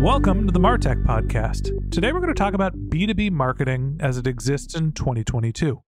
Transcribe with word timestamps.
Welcome 0.00 0.46
to 0.46 0.52
the 0.52 0.58
Martech 0.58 1.04
Podcast. 1.04 1.90
Today 1.90 2.10
we're 2.10 2.20
going 2.20 2.32
to 2.32 2.38
talk 2.38 2.54
about 2.54 2.74
B2B 2.88 3.32
marketing 3.32 3.98
as 4.00 4.16
it 4.16 4.26
exists 4.26 4.74
in 4.74 4.92
2022. 4.92 5.82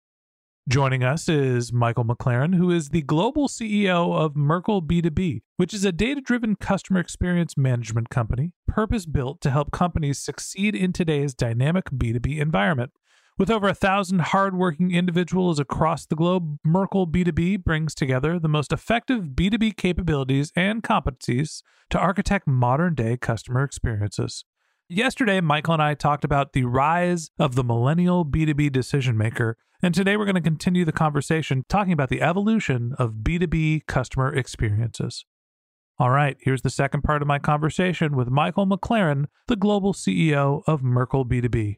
Joining 0.68 1.04
us 1.04 1.30
is 1.30 1.72
Michael 1.72 2.06
McLaren, 2.06 2.56
who 2.56 2.72
is 2.72 2.90
the 2.90 3.04
global 3.04 3.48
CEO 3.48 4.16
of 4.16 4.36
Merkle 4.36 4.82
B2B, 4.82 5.44
which 5.58 5.76
is 5.76 5.86
a 5.86 5.92
data 5.92 6.22
driven 6.22 6.56
customer 6.56 7.00
experience 7.00 7.56
management 7.56 8.10
company 8.10 8.54
purpose 8.68 9.06
built 9.06 9.42
to 9.42 9.52
help 9.52 9.70
companies 9.70 10.18
succeed 10.18 10.74
in 10.74 10.92
today's 10.92 11.36
dynamic 11.36 11.92
B2B 11.92 12.40
environment. 12.40 12.92
With 13.40 13.50
over 13.50 13.70
a 13.70 13.74
thousand 13.74 14.20
hardworking 14.20 14.92
individuals 14.92 15.62
across 15.62 16.06
the 16.06 16.18
globe, 16.18 16.58
Merkle 16.66 17.08
B2B 17.08 17.64
brings 17.64 17.96
together 17.96 18.38
the 18.38 18.50
most 18.50 18.74
effective 18.74 19.30
B2B 19.34 19.78
capabilities 19.78 20.52
and 20.58 20.84
competencies 20.84 21.64
to 21.90 21.98
architect 21.98 22.48
modern 22.48 22.96
day 22.96 23.16
customer 23.16 23.64
experiences. 23.64 24.44
Yesterday, 24.90 25.40
Michael 25.40 25.76
and 25.76 25.82
I 25.82 25.94
talked 25.94 26.26
about 26.26 26.52
the 26.52 26.66
rise 26.66 27.32
of 27.40 27.56
the 27.56 27.64
millennial 27.64 28.26
B2B 28.26 28.74
decision 28.74 29.16
maker, 29.16 29.56
and 29.82 29.96
today 29.96 30.18
we're 30.18 30.26
going 30.26 30.36
to 30.36 30.42
continue 30.42 30.84
the 30.84 30.92
conversation 30.92 31.64
talking 31.70 31.94
about 31.94 32.10
the 32.10 32.22
evolution 32.22 32.94
of 33.00 33.20
B2B 33.24 33.86
customer 33.86 34.36
experiences. 34.36 35.24
All 35.98 36.10
right, 36.10 36.36
here's 36.42 36.64
the 36.64 36.70
second 36.70 37.04
part 37.04 37.22
of 37.22 37.28
my 37.30 37.40
conversation 37.40 38.18
with 38.18 38.28
Michael 38.28 38.68
McLaren, 38.68 39.28
the 39.48 39.56
global 39.56 39.94
CEO 39.94 40.62
of 40.68 40.84
Merkle 40.84 41.26
B2B. 41.26 41.78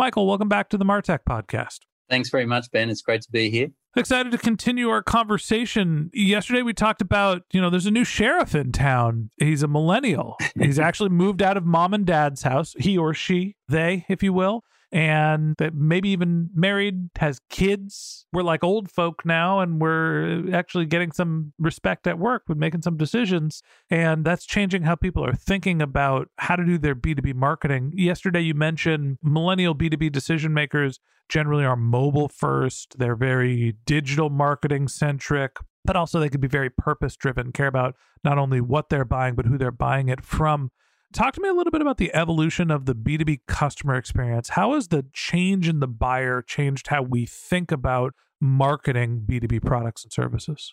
Michael, 0.00 0.26
welcome 0.26 0.48
back 0.48 0.70
to 0.70 0.78
the 0.78 0.84
Martech 0.86 1.18
podcast. 1.28 1.80
Thanks 2.08 2.30
very 2.30 2.46
much, 2.46 2.70
Ben. 2.70 2.88
It's 2.88 3.02
great 3.02 3.20
to 3.20 3.30
be 3.30 3.50
here. 3.50 3.68
Excited 3.94 4.32
to 4.32 4.38
continue 4.38 4.88
our 4.88 5.02
conversation. 5.02 6.08
Yesterday 6.14 6.62
we 6.62 6.72
talked 6.72 7.02
about, 7.02 7.42
you 7.52 7.60
know, 7.60 7.68
there's 7.68 7.84
a 7.84 7.90
new 7.90 8.04
sheriff 8.04 8.54
in 8.54 8.72
town. 8.72 9.28
He's 9.36 9.62
a 9.62 9.68
millennial. 9.68 10.38
He's 10.58 10.78
actually 10.78 11.10
moved 11.10 11.42
out 11.42 11.58
of 11.58 11.66
mom 11.66 11.92
and 11.92 12.06
dad's 12.06 12.44
house, 12.44 12.74
he 12.78 12.96
or 12.96 13.12
she, 13.12 13.56
they, 13.68 14.06
if 14.08 14.22
you 14.22 14.32
will 14.32 14.64
and 14.92 15.54
that 15.58 15.74
maybe 15.74 16.08
even 16.08 16.50
married, 16.54 17.10
has 17.18 17.40
kids. 17.48 18.26
We're 18.32 18.42
like 18.42 18.64
old 18.64 18.90
folk 18.90 19.24
now, 19.24 19.60
and 19.60 19.80
we're 19.80 20.52
actually 20.52 20.86
getting 20.86 21.12
some 21.12 21.52
respect 21.58 22.06
at 22.06 22.18
work 22.18 22.44
with 22.48 22.58
making 22.58 22.82
some 22.82 22.96
decisions. 22.96 23.62
And 23.88 24.24
that's 24.24 24.44
changing 24.44 24.82
how 24.82 24.96
people 24.96 25.24
are 25.24 25.34
thinking 25.34 25.80
about 25.80 26.28
how 26.38 26.56
to 26.56 26.64
do 26.64 26.78
their 26.78 26.96
B2B 26.96 27.34
marketing. 27.34 27.92
Yesterday, 27.94 28.40
you 28.40 28.54
mentioned 28.54 29.18
millennial 29.22 29.74
B2B 29.74 30.10
decision 30.10 30.52
makers 30.52 30.98
generally 31.28 31.64
are 31.64 31.76
mobile 31.76 32.28
first, 32.28 32.98
they're 32.98 33.14
very 33.14 33.76
digital 33.86 34.28
marketing 34.28 34.88
centric. 34.88 35.56
But 35.84 35.96
also, 35.96 36.20
they 36.20 36.28
could 36.28 36.42
be 36.42 36.48
very 36.48 36.68
purpose 36.68 37.16
driven, 37.16 37.52
care 37.52 37.66
about 37.66 37.94
not 38.22 38.36
only 38.36 38.60
what 38.60 38.90
they're 38.90 39.04
buying, 39.04 39.34
but 39.34 39.46
who 39.46 39.56
they're 39.56 39.70
buying 39.70 40.08
it 40.08 40.22
from. 40.22 40.72
Talk 41.12 41.34
to 41.34 41.40
me 41.40 41.48
a 41.48 41.52
little 41.52 41.72
bit 41.72 41.80
about 41.80 41.98
the 41.98 42.14
evolution 42.14 42.70
of 42.70 42.86
the 42.86 42.94
B2B 42.94 43.40
customer 43.48 43.96
experience. 43.96 44.50
How 44.50 44.74
has 44.74 44.88
the 44.88 45.06
change 45.12 45.68
in 45.68 45.80
the 45.80 45.88
buyer 45.88 46.40
changed 46.40 46.86
how 46.86 47.02
we 47.02 47.26
think 47.26 47.72
about 47.72 48.14
marketing 48.40 49.24
B2B 49.26 49.64
products 49.64 50.04
and 50.04 50.12
services? 50.12 50.72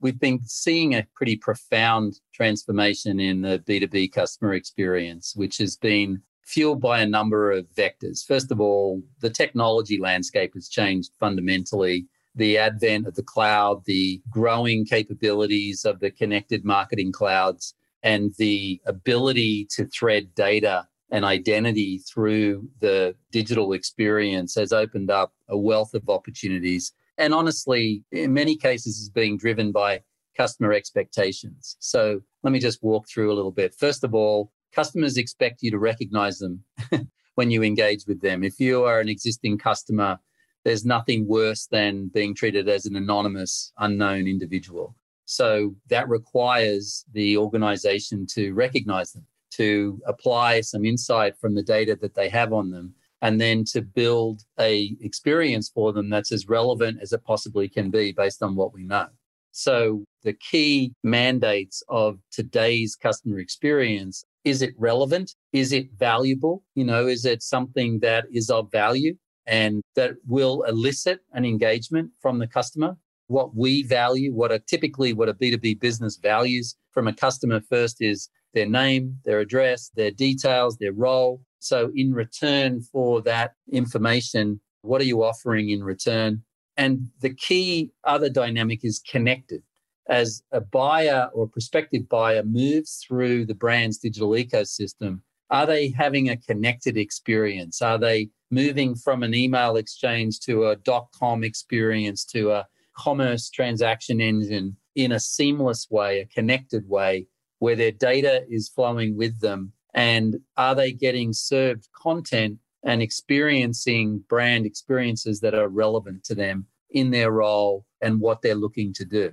We've 0.00 0.20
been 0.20 0.40
seeing 0.44 0.94
a 0.94 1.06
pretty 1.14 1.36
profound 1.36 2.20
transformation 2.34 3.18
in 3.18 3.40
the 3.40 3.58
B2B 3.58 4.12
customer 4.12 4.52
experience, 4.52 5.32
which 5.34 5.56
has 5.58 5.78
been 5.78 6.20
fueled 6.44 6.82
by 6.82 7.00
a 7.00 7.06
number 7.06 7.50
of 7.50 7.66
vectors. 7.74 8.26
First 8.26 8.52
of 8.52 8.60
all, 8.60 9.02
the 9.20 9.30
technology 9.30 9.98
landscape 9.98 10.52
has 10.54 10.68
changed 10.68 11.12
fundamentally. 11.18 12.06
The 12.34 12.58
advent 12.58 13.06
of 13.06 13.14
the 13.14 13.22
cloud, 13.22 13.82
the 13.86 14.20
growing 14.28 14.84
capabilities 14.84 15.86
of 15.86 16.00
the 16.00 16.10
connected 16.10 16.66
marketing 16.66 17.12
clouds, 17.12 17.74
and 18.02 18.32
the 18.38 18.80
ability 18.86 19.66
to 19.70 19.86
thread 19.86 20.34
data 20.34 20.86
and 21.10 21.24
identity 21.24 21.98
through 21.98 22.68
the 22.80 23.14
digital 23.32 23.72
experience 23.72 24.54
has 24.54 24.72
opened 24.72 25.10
up 25.10 25.32
a 25.48 25.56
wealth 25.56 25.94
of 25.94 26.08
opportunities. 26.08 26.92
And 27.16 27.32
honestly, 27.34 28.04
in 28.12 28.32
many 28.32 28.56
cases, 28.56 28.98
is 28.98 29.08
being 29.08 29.38
driven 29.38 29.72
by 29.72 30.02
customer 30.36 30.72
expectations. 30.72 31.76
So 31.80 32.20
let 32.42 32.52
me 32.52 32.58
just 32.58 32.82
walk 32.82 33.08
through 33.08 33.32
a 33.32 33.34
little 33.34 33.50
bit. 33.50 33.74
First 33.74 34.04
of 34.04 34.14
all, 34.14 34.52
customers 34.72 35.16
expect 35.16 35.62
you 35.62 35.70
to 35.70 35.78
recognize 35.78 36.38
them 36.38 36.62
when 37.34 37.50
you 37.50 37.62
engage 37.62 38.04
with 38.06 38.20
them. 38.20 38.44
If 38.44 38.60
you 38.60 38.84
are 38.84 39.00
an 39.00 39.08
existing 39.08 39.58
customer, 39.58 40.18
there's 40.64 40.84
nothing 40.84 41.26
worse 41.26 41.66
than 41.66 42.08
being 42.08 42.34
treated 42.34 42.68
as 42.68 42.86
an 42.86 42.96
anonymous, 42.96 43.72
unknown 43.78 44.26
individual. 44.26 44.94
So 45.30 45.74
that 45.90 46.08
requires 46.08 47.04
the 47.12 47.36
organization 47.36 48.26
to 48.28 48.54
recognize 48.54 49.12
them, 49.12 49.26
to 49.50 50.00
apply 50.06 50.62
some 50.62 50.86
insight 50.86 51.36
from 51.38 51.54
the 51.54 51.62
data 51.62 51.98
that 52.00 52.14
they 52.14 52.30
have 52.30 52.54
on 52.54 52.70
them, 52.70 52.94
and 53.20 53.38
then 53.38 53.62
to 53.64 53.82
build 53.82 54.44
a 54.58 54.96
experience 55.02 55.68
for 55.68 55.92
them 55.92 56.08
that's 56.08 56.32
as 56.32 56.48
relevant 56.48 57.00
as 57.02 57.12
it 57.12 57.22
possibly 57.24 57.68
can 57.68 57.90
be 57.90 58.10
based 58.10 58.42
on 58.42 58.56
what 58.56 58.72
we 58.72 58.84
know. 58.84 59.06
So 59.52 60.02
the 60.22 60.32
key 60.32 60.94
mandates 61.04 61.82
of 61.90 62.18
today's 62.30 62.96
customer 62.96 63.38
experience 63.38 64.24
is 64.44 64.62
it 64.62 64.72
relevant? 64.78 65.34
Is 65.52 65.72
it 65.74 65.90
valuable? 65.98 66.64
You 66.74 66.84
know, 66.86 67.06
is 67.06 67.26
it 67.26 67.42
something 67.42 67.98
that 68.00 68.24
is 68.32 68.48
of 68.48 68.72
value 68.72 69.14
and 69.46 69.82
that 69.94 70.12
will 70.26 70.62
elicit 70.62 71.20
an 71.34 71.44
engagement 71.44 72.12
from 72.22 72.38
the 72.38 72.46
customer? 72.46 72.96
What 73.28 73.54
we 73.54 73.82
value, 73.84 74.34
what 74.34 74.50
are 74.52 74.58
typically 74.58 75.12
what 75.12 75.28
a 75.28 75.34
B2B 75.34 75.80
business 75.80 76.16
values 76.16 76.76
from 76.90 77.06
a 77.06 77.14
customer 77.14 77.60
first 77.60 77.98
is 78.00 78.28
their 78.54 78.66
name, 78.66 79.18
their 79.24 79.40
address, 79.40 79.90
their 79.94 80.10
details, 80.10 80.76
their 80.78 80.92
role. 80.92 81.40
So 81.60 81.90
in 81.94 82.12
return 82.12 82.82
for 82.82 83.22
that 83.22 83.52
information, 83.70 84.60
what 84.82 85.00
are 85.00 85.04
you 85.04 85.22
offering 85.22 85.70
in 85.70 85.84
return? 85.84 86.42
And 86.76 87.08
the 87.20 87.34
key 87.34 87.90
other 88.04 88.30
dynamic 88.30 88.84
is 88.84 89.00
connected. 89.00 89.62
As 90.08 90.42
a 90.52 90.60
buyer 90.60 91.28
or 91.34 91.46
prospective 91.46 92.08
buyer 92.08 92.42
moves 92.42 93.04
through 93.06 93.44
the 93.44 93.54
brand's 93.54 93.98
digital 93.98 94.30
ecosystem, 94.30 95.20
are 95.50 95.66
they 95.66 95.90
having 95.90 96.30
a 96.30 96.36
connected 96.36 96.96
experience? 96.96 97.82
Are 97.82 97.98
they 97.98 98.30
moving 98.50 98.94
from 98.94 99.22
an 99.22 99.34
email 99.34 99.76
exchange 99.76 100.40
to 100.40 100.68
a 100.68 100.76
dot 100.76 101.08
com 101.12 101.44
experience 101.44 102.24
to 102.26 102.52
a 102.52 102.66
commerce 102.98 103.48
transaction 103.48 104.20
engine 104.20 104.76
in 104.94 105.12
a 105.12 105.20
seamless 105.20 105.86
way, 105.90 106.20
a 106.20 106.26
connected 106.26 106.88
way, 106.88 107.26
where 107.60 107.76
their 107.76 107.92
data 107.92 108.44
is 108.50 108.68
flowing 108.68 109.16
with 109.16 109.40
them? 109.40 109.72
And 109.94 110.36
are 110.56 110.74
they 110.74 110.92
getting 110.92 111.32
served 111.32 111.88
content 111.94 112.58
and 112.82 113.02
experiencing 113.02 114.24
brand 114.28 114.66
experiences 114.66 115.40
that 115.40 115.54
are 115.54 115.68
relevant 115.68 116.24
to 116.24 116.34
them 116.34 116.66
in 116.90 117.10
their 117.10 117.30
role 117.30 117.84
and 118.00 118.20
what 118.20 118.42
they're 118.42 118.54
looking 118.54 118.92
to 118.94 119.04
do. 119.04 119.32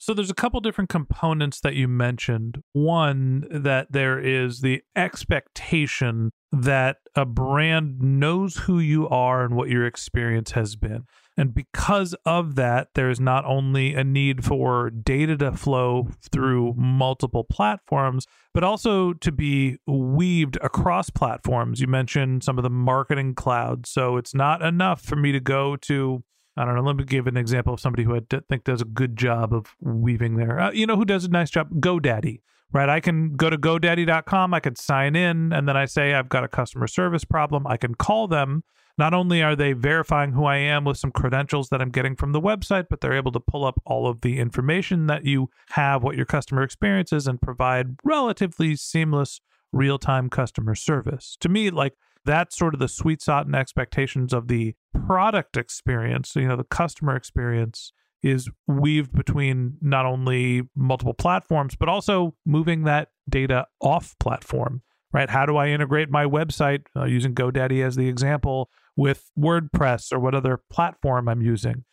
So 0.00 0.14
there's 0.14 0.30
a 0.30 0.34
couple 0.34 0.60
different 0.60 0.90
components 0.90 1.60
that 1.60 1.74
you 1.74 1.88
mentioned. 1.88 2.62
One 2.72 3.46
that 3.50 3.90
there 3.90 4.20
is 4.20 4.60
the 4.60 4.82
expectation 4.94 6.30
that 6.52 6.98
a 7.16 7.24
brand 7.24 8.00
knows 8.00 8.58
who 8.58 8.78
you 8.78 9.08
are 9.08 9.44
and 9.44 9.56
what 9.56 9.68
your 9.68 9.84
experience 9.84 10.52
has 10.52 10.76
been. 10.76 11.04
And 11.38 11.54
because 11.54 12.14
of 12.26 12.56
that, 12.56 12.88
there's 12.94 13.20
not 13.20 13.44
only 13.44 13.94
a 13.94 14.02
need 14.02 14.44
for 14.44 14.90
data 14.90 15.36
to 15.36 15.52
flow 15.52 16.08
through 16.32 16.74
multiple 16.76 17.44
platforms, 17.44 18.26
but 18.52 18.64
also 18.64 19.12
to 19.12 19.30
be 19.30 19.78
weaved 19.86 20.58
across 20.60 21.10
platforms. 21.10 21.80
You 21.80 21.86
mentioned 21.86 22.42
some 22.42 22.58
of 22.58 22.64
the 22.64 22.70
marketing 22.70 23.36
clouds. 23.36 23.88
So 23.88 24.16
it's 24.16 24.34
not 24.34 24.62
enough 24.62 25.00
for 25.00 25.14
me 25.14 25.30
to 25.30 25.40
go 25.40 25.76
to 25.76 26.24
I 26.56 26.64
don't 26.64 26.74
know. 26.74 26.82
Let 26.82 26.96
me 26.96 27.04
give 27.04 27.28
an 27.28 27.36
example 27.36 27.72
of 27.72 27.78
somebody 27.78 28.02
who 28.02 28.16
I 28.16 28.20
think 28.48 28.64
does 28.64 28.82
a 28.82 28.84
good 28.84 29.16
job 29.16 29.54
of 29.54 29.76
weaving 29.80 30.38
there. 30.38 30.58
Uh, 30.58 30.72
you 30.72 30.86
know 30.86 30.96
who 30.96 31.04
does 31.04 31.24
a 31.24 31.28
nice 31.28 31.50
job? 31.50 31.70
GoDaddy, 31.74 32.40
right? 32.72 32.88
I 32.88 33.00
can 33.00 33.34
go 33.34 33.50
to 33.50 33.56
GoDaddy.com. 33.56 34.54
I 34.54 34.60
can 34.60 34.76
sign 34.76 35.16
in, 35.16 35.52
and 35.52 35.68
then 35.68 35.76
I 35.76 35.86
say 35.86 36.14
I've 36.14 36.28
got 36.28 36.44
a 36.44 36.48
customer 36.48 36.86
service 36.86 37.24
problem. 37.24 37.66
I 37.66 37.76
can 37.76 37.94
call 37.94 38.28
them. 38.28 38.64
Not 38.96 39.14
only 39.14 39.42
are 39.42 39.54
they 39.54 39.74
verifying 39.74 40.32
who 40.32 40.44
I 40.44 40.56
am 40.56 40.84
with 40.84 40.98
some 40.98 41.12
credentials 41.12 41.68
that 41.68 41.80
I'm 41.80 41.90
getting 41.90 42.16
from 42.16 42.32
the 42.32 42.40
website, 42.40 42.86
but 42.90 43.00
they're 43.00 43.16
able 43.16 43.30
to 43.30 43.40
pull 43.40 43.64
up 43.64 43.80
all 43.86 44.08
of 44.08 44.22
the 44.22 44.38
information 44.38 45.06
that 45.06 45.24
you 45.24 45.50
have, 45.70 46.02
what 46.02 46.16
your 46.16 46.26
customer 46.26 46.62
experience 46.62 47.12
is, 47.12 47.28
and 47.28 47.40
provide 47.40 47.96
relatively 48.02 48.74
seamless 48.74 49.40
real 49.72 49.98
time 49.98 50.28
customer 50.28 50.74
service. 50.74 51.36
To 51.40 51.48
me, 51.48 51.70
like 51.70 51.94
that's 52.24 52.56
sort 52.56 52.74
of 52.74 52.80
the 52.80 52.88
sweet 52.88 53.22
spot 53.22 53.46
and 53.46 53.54
expectations 53.54 54.32
of 54.32 54.48
the 54.48 54.74
product 55.06 55.56
experience, 55.56 56.34
you 56.34 56.48
know, 56.48 56.56
the 56.56 56.64
customer 56.64 57.14
experience 57.14 57.92
is 58.22 58.48
weaved 58.66 59.12
between 59.12 59.76
not 59.80 60.06
only 60.06 60.62
multiple 60.74 61.14
platforms, 61.14 61.76
but 61.76 61.88
also 61.88 62.34
moving 62.44 62.84
that 62.84 63.08
data 63.28 63.66
off 63.80 64.16
platform, 64.18 64.82
right? 65.12 65.30
How 65.30 65.46
do 65.46 65.56
I 65.56 65.68
integrate 65.68 66.10
my 66.10 66.24
website 66.24 66.82
uh, 66.96 67.04
using 67.04 67.34
GoDaddy 67.34 67.84
as 67.84 67.96
the 67.96 68.08
example 68.08 68.70
with 68.96 69.30
WordPress 69.38 70.12
or 70.12 70.18
what 70.18 70.34
other 70.34 70.60
platform 70.70 71.28
I'm 71.28 71.42
using? 71.42 71.84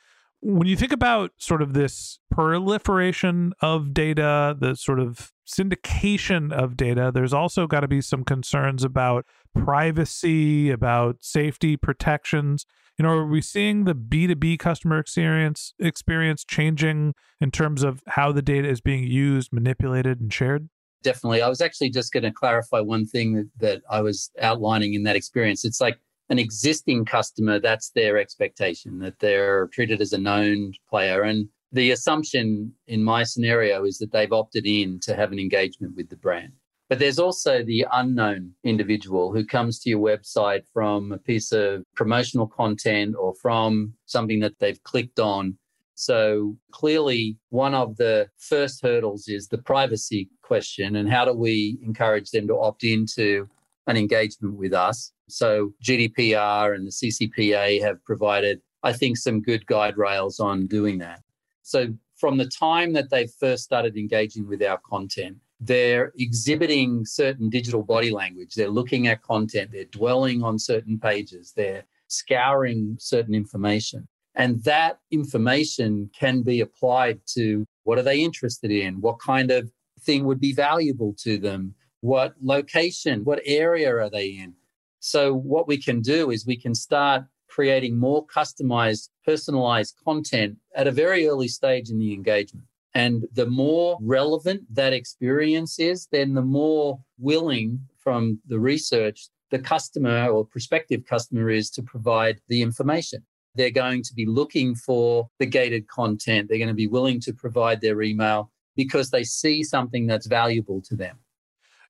When 0.41 0.67
you 0.67 0.75
think 0.75 0.91
about 0.91 1.31
sort 1.37 1.61
of 1.61 1.73
this 1.73 2.19
proliferation 2.29 3.53
of 3.61 3.93
data, 3.93 4.55
the 4.59 4.75
sort 4.75 4.99
of 4.99 5.31
syndication 5.47 6.51
of 6.51 6.77
data, 6.77 7.11
there's 7.13 7.33
also 7.33 7.67
got 7.67 7.79
to 7.81 7.87
be 7.87 8.01
some 8.01 8.23
concerns 8.23 8.83
about 8.83 9.25
privacy, 9.55 10.69
about 10.69 11.17
safety 11.21 11.77
protections. 11.77 12.65
You 12.97 13.03
know, 13.03 13.09
are 13.09 13.25
we 13.25 13.41
seeing 13.41 13.83
the 13.85 13.95
B2B 13.95 14.59
customer 14.59 14.99
experience 14.99 15.73
experience 15.79 16.45
changing 16.45 17.13
in 17.41 17.51
terms 17.51 17.83
of 17.83 18.03
how 18.07 18.31
the 18.31 18.41
data 18.41 18.69
is 18.69 18.81
being 18.81 19.03
used, 19.03 19.51
manipulated, 19.51 20.21
and 20.21 20.31
shared? 20.31 20.69
Definitely. 21.03 21.41
I 21.41 21.49
was 21.49 21.61
actually 21.61 21.89
just 21.89 22.11
going 22.13 22.23
to 22.23 22.31
clarify 22.31 22.79
one 22.79 23.05
thing 23.05 23.35
that, 23.35 23.49
that 23.59 23.81
I 23.89 24.01
was 24.01 24.31
outlining 24.41 24.93
in 24.93 25.03
that 25.03 25.15
experience. 25.15 25.63
It's 25.63 25.81
like 25.81 25.99
an 26.29 26.39
existing 26.39 27.05
customer, 27.05 27.59
that's 27.59 27.91
their 27.91 28.17
expectation, 28.17 28.99
that 28.99 29.19
they're 29.19 29.67
treated 29.67 30.01
as 30.01 30.13
a 30.13 30.17
known 30.17 30.73
player. 30.89 31.21
And 31.21 31.47
the 31.71 31.91
assumption 31.91 32.73
in 32.87 33.03
my 33.03 33.23
scenario 33.23 33.85
is 33.85 33.97
that 33.99 34.11
they've 34.11 34.31
opted 34.31 34.65
in 34.65 34.99
to 35.01 35.15
have 35.15 35.31
an 35.31 35.39
engagement 35.39 35.95
with 35.95 36.09
the 36.09 36.15
brand. 36.15 36.53
But 36.87 36.99
there's 36.99 37.17
also 37.19 37.63
the 37.63 37.85
unknown 37.93 38.51
individual 38.63 39.33
who 39.33 39.43
comes 39.43 39.79
to 39.79 39.89
your 39.89 39.99
website 39.99 40.63
from 40.71 41.11
a 41.11 41.17
piece 41.17 41.51
of 41.51 41.83
promotional 41.95 42.47
content 42.47 43.15
or 43.17 43.33
from 43.41 43.93
something 44.05 44.39
that 44.41 44.59
they've 44.59 44.83
clicked 44.83 45.19
on. 45.19 45.57
So 45.95 46.57
clearly, 46.71 47.37
one 47.49 47.73
of 47.73 47.97
the 47.97 48.27
first 48.37 48.83
hurdles 48.83 49.27
is 49.27 49.47
the 49.47 49.57
privacy 49.57 50.29
question 50.43 50.97
and 50.97 51.09
how 51.09 51.25
do 51.25 51.33
we 51.33 51.79
encourage 51.81 52.29
them 52.29 52.47
to 52.47 52.59
opt 52.59 52.83
into 52.83 53.47
an 53.87 53.97
engagement 53.97 54.55
with 54.55 54.73
us? 54.73 55.11
So 55.27 55.73
GDPR 55.83 56.75
and 56.75 56.85
the 56.85 56.91
CCPA 56.91 57.81
have 57.81 58.03
provided, 58.03 58.61
I 58.83 58.93
think, 58.93 59.17
some 59.17 59.41
good 59.41 59.65
guide 59.65 59.97
rails 59.97 60.39
on 60.39 60.67
doing 60.67 60.99
that. 60.99 61.21
So 61.63 61.87
from 62.17 62.37
the 62.37 62.47
time 62.47 62.93
that 62.93 63.09
they 63.09 63.27
first 63.39 63.63
started 63.63 63.97
engaging 63.97 64.47
with 64.47 64.61
our 64.61 64.79
content, 64.87 65.37
they're 65.59 66.11
exhibiting 66.17 67.05
certain 67.05 67.49
digital 67.49 67.83
body 67.83 68.11
language. 68.11 68.55
They're 68.55 68.69
looking 68.69 69.07
at 69.07 69.21
content, 69.21 69.71
they're 69.71 69.85
dwelling 69.85 70.43
on 70.43 70.59
certain 70.59 70.99
pages, 70.99 71.53
they're 71.55 71.85
scouring 72.07 72.97
certain 72.99 73.33
information. 73.33 74.07
And 74.35 74.61
that 74.63 74.99
information 75.11 76.09
can 76.17 76.41
be 76.41 76.59
applied 76.59 77.21
to 77.35 77.65
what 77.83 77.97
are 77.97 78.03
they 78.03 78.21
interested 78.21 78.69
in? 78.69 78.99
What 78.99 79.19
kind 79.19 79.49
of 79.49 79.71
thing 80.01 80.25
would 80.25 80.41
be 80.41 80.51
valuable 80.51 81.15
to 81.19 81.37
them? 81.37 81.73
What 82.01 82.35
location, 82.41 83.23
what 83.23 83.39
area 83.45 83.95
are 83.95 84.09
they 84.09 84.27
in? 84.27 84.53
So, 84.99 85.33
what 85.33 85.67
we 85.67 85.77
can 85.81 86.01
do 86.01 86.31
is 86.31 86.45
we 86.45 86.57
can 86.57 86.75
start 86.75 87.23
creating 87.47 87.97
more 87.97 88.25
customized, 88.27 89.09
personalized 89.23 89.95
content 90.03 90.57
at 90.75 90.87
a 90.87 90.91
very 90.91 91.27
early 91.27 91.47
stage 91.47 91.89
in 91.89 91.99
the 91.99 92.13
engagement. 92.13 92.65
And 92.95 93.25
the 93.33 93.45
more 93.45 93.97
relevant 94.01 94.63
that 94.73 94.93
experience 94.93 95.79
is, 95.79 96.07
then 96.11 96.33
the 96.33 96.41
more 96.41 96.99
willing 97.19 97.81
from 97.97 98.39
the 98.47 98.59
research 98.59 99.27
the 99.51 99.59
customer 99.59 100.27
or 100.27 100.45
prospective 100.45 101.05
customer 101.05 101.49
is 101.49 101.69
to 101.71 101.83
provide 101.83 102.41
the 102.47 102.61
information. 102.61 103.23
They're 103.53 103.69
going 103.69 104.03
to 104.03 104.13
be 104.13 104.25
looking 104.25 104.75
for 104.75 105.29
the 105.39 105.45
gated 105.45 105.87
content. 105.87 106.49
They're 106.49 106.57
going 106.57 106.67
to 106.69 106.73
be 106.73 106.87
willing 106.87 107.21
to 107.21 107.33
provide 107.33 107.81
their 107.81 108.01
email 108.01 108.51
because 108.75 109.11
they 109.11 109.23
see 109.23 109.63
something 109.63 110.07
that's 110.07 110.25
valuable 110.25 110.81
to 110.89 110.95
them 110.95 111.19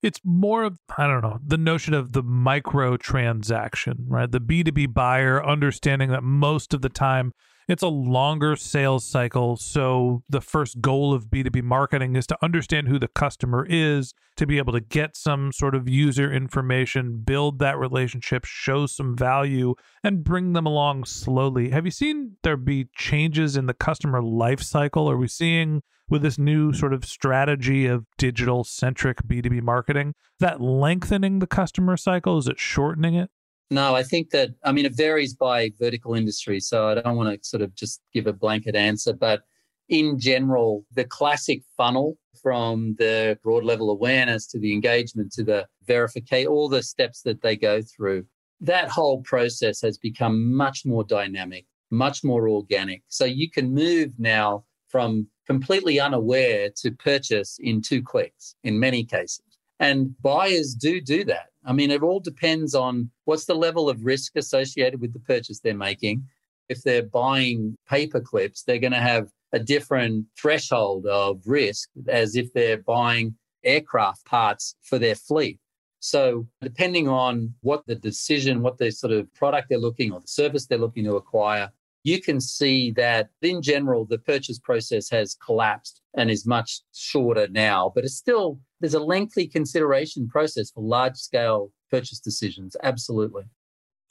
it's 0.06 0.20
more 0.24 0.64
of 0.64 0.78
i 0.98 1.08
don't 1.08 1.22
know 1.22 1.40
the 1.46 1.58
notion 1.58 1.94
of 1.94 2.12
the 2.12 2.22
micro 2.22 2.96
transaction 2.96 4.06
right 4.08 4.32
the 4.32 4.40
b2b 4.40 4.94
buyer 4.94 5.44
understanding 5.44 6.12
that 6.12 6.24
most 6.24 6.74
of 6.74 6.82
the 6.82 6.90
time 6.90 7.32
it's 7.68 7.84
a 7.84 7.88
longer 7.88 8.56
sales 8.56 9.06
cycle. 9.06 9.58
So, 9.58 10.22
the 10.30 10.42
first 10.42 10.82
goal 10.82 11.14
of 11.14 11.28
B2B 11.28 11.64
marketing 11.64 12.16
is 12.16 12.28
to 12.28 12.38
understand 12.42 12.88
who 12.88 13.00
the 13.00 13.08
customer 13.08 13.66
is, 13.70 14.14
to 14.38 14.46
be 14.46 14.58
able 14.58 14.74
to 14.74 14.80
get 14.80 15.16
some 15.16 15.52
sort 15.52 15.76
of 15.76 15.90
user 15.90 16.32
information, 16.32 17.22
build 17.26 17.60
that 17.60 17.78
relationship, 17.78 18.46
show 18.46 18.86
some 18.86 19.16
value, 19.16 19.76
and 20.04 20.24
bring 20.24 20.54
them 20.54 20.66
along 20.66 21.06
slowly. 21.06 21.70
Have 21.70 21.86
you 21.86 21.92
seen 21.92 22.38
there 22.44 22.58
be 22.58 22.88
changes 22.96 23.58
in 23.58 23.66
the 23.66 23.74
customer 23.74 24.22
life 24.22 24.62
cycle? 24.62 25.10
Are 25.10 25.18
we 25.18 25.28
seeing 25.28 25.82
with 26.10 26.22
this 26.22 26.38
new 26.38 26.72
sort 26.72 26.94
of 26.94 27.04
strategy 27.06 27.88
of 27.88 28.06
digital 28.18 28.64
centric 28.64 29.24
B2B 29.24 29.62
marketing, 29.62 30.14
that 30.40 30.62
lengthening 30.62 31.40
the 31.40 31.48
customer 31.48 31.98
cycle? 31.98 32.38
Is 32.38 32.48
it 32.48 32.60
shortening 32.60 33.16
it? 33.16 33.32
No, 33.72 33.96
I 33.96 34.04
think 34.04 34.30
that, 34.30 34.52
I 34.64 34.72
mean, 34.72 34.86
it 34.86 34.96
varies 34.96 35.34
by 35.34 35.72
vertical 35.80 36.14
industry. 36.14 36.60
So 36.60 36.88
I 36.88 36.96
don't 36.96 37.16
want 37.16 37.42
to 37.42 37.48
sort 37.48 37.64
of 37.64 37.74
just 37.76 38.02
give 38.14 38.28
a 38.28 38.34
blanket 38.34 38.76
answer, 38.76 39.12
but 39.14 39.42
in 39.90 40.20
general, 40.20 40.86
the 40.94 41.04
classic 41.04 41.62
funnel 41.76 42.18
from 42.42 42.96
the 43.00 43.40
broad 43.44 43.64
level 43.64 43.90
awareness 43.90 44.46
to 44.48 44.60
the 44.60 44.74
engagement 44.74 45.32
to 45.34 45.44
the 45.44 45.68
verification, 45.88 46.48
all 46.48 46.70
the 46.70 46.84
steps 46.84 47.22
that 47.24 47.42
they 47.42 47.56
go 47.56 47.82
through, 47.82 48.26
that 48.62 48.90
whole 48.90 49.22
process 49.22 49.82
has 49.82 49.98
become 49.98 50.54
much 50.54 50.86
more 50.86 51.04
dynamic, 51.04 51.66
much 51.92 52.24
more 52.24 52.48
organic. 52.48 53.04
So 53.08 53.26
you 53.26 53.50
can 53.50 53.74
move 53.74 54.12
now 54.18 54.64
from 54.88 55.28
completely 55.48 56.00
unaware 56.00 56.70
to 56.78 56.92
purchase 56.92 57.58
in 57.60 57.82
two 57.82 58.02
clicks 58.02 58.56
in 58.64 58.80
many 58.80 59.04
cases. 59.04 59.42
And 59.80 60.16
buyers 60.22 60.74
do 60.74 61.02
do 61.02 61.24
that. 61.26 61.48
I 61.66 61.74
mean, 61.74 61.92
it 61.92 62.04
all 62.04 62.20
depends 62.20 62.76
on 62.76 63.10
what's 63.26 63.46
the 63.46 63.56
level 63.56 63.90
of 63.90 64.06
risk 64.06 64.36
associated 64.36 65.02
with 65.02 65.14
the 65.14 65.20
purchase 65.20 65.60
they're 65.60 65.76
making. 65.76 66.24
If 66.70 66.84
they're 66.84 67.04
buying 67.04 67.76
paper 67.88 68.22
clips, 68.22 68.64
they're 68.64 68.80
going 68.80 68.94
to 68.94 69.00
have 69.00 69.30
a 69.52 69.60
different 69.60 70.26
threshold 70.38 71.06
of 71.06 71.42
risk 71.46 71.90
as 72.08 72.36
if 72.36 72.52
they're 72.54 72.78
buying 72.78 73.36
aircraft 73.64 74.26
parts 74.26 74.76
for 74.82 75.00
their 75.00 75.16
fleet. 75.16 75.60
So, 76.00 76.48
depending 76.62 77.08
on 77.08 77.54
what 77.62 77.84
the 77.88 77.96
decision, 77.96 78.62
what 78.62 78.78
the 78.78 78.92
sort 78.92 79.14
of 79.14 79.34
product 79.34 79.70
they're 79.70 79.80
looking 79.80 80.12
or 80.12 80.20
the 80.20 80.28
service 80.28 80.68
they're 80.68 80.78
looking 80.78 81.06
to 81.06 81.16
acquire, 81.16 81.72
you 82.04 82.22
can 82.22 82.40
see 82.40 82.92
that 82.92 83.30
in 83.42 83.64
general, 83.64 84.06
the 84.06 84.20
purchase 84.20 84.60
process 84.60 85.10
has 85.10 85.36
collapsed 85.44 86.02
and 86.16 86.30
is 86.30 86.46
much 86.46 86.82
shorter 86.94 87.48
now, 87.50 87.92
but 87.96 88.04
it's 88.04 88.16
still, 88.16 88.60
there's 88.86 88.94
a 88.94 89.00
lengthy 89.00 89.48
consideration 89.48 90.28
process 90.28 90.70
for 90.70 90.84
large 90.84 91.16
scale 91.18 91.72
purchase 91.90 92.20
decisions. 92.20 92.78
Absolutely. 92.84 93.42